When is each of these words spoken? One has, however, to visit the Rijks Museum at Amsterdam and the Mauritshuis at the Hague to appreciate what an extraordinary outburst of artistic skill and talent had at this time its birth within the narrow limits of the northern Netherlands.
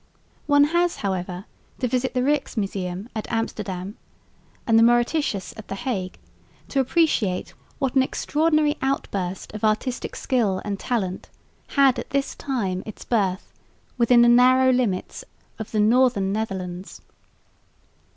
One 0.47 0.63
has, 0.63 0.95
however, 1.05 1.45
to 1.77 1.87
visit 1.87 2.15
the 2.15 2.23
Rijks 2.23 2.57
Museum 2.57 3.07
at 3.15 3.31
Amsterdam 3.31 3.97
and 4.65 4.79
the 4.79 4.81
Mauritshuis 4.81 5.53
at 5.57 5.67
the 5.67 5.75
Hague 5.75 6.17
to 6.69 6.79
appreciate 6.79 7.53
what 7.77 7.93
an 7.93 8.01
extraordinary 8.01 8.79
outburst 8.81 9.53
of 9.53 9.63
artistic 9.63 10.15
skill 10.15 10.59
and 10.65 10.79
talent 10.79 11.29
had 11.67 11.99
at 11.99 12.09
this 12.09 12.33
time 12.33 12.81
its 12.83 13.05
birth 13.05 13.53
within 13.99 14.23
the 14.23 14.27
narrow 14.27 14.71
limits 14.71 15.23
of 15.59 15.69
the 15.69 15.79
northern 15.79 16.33
Netherlands. 16.33 17.01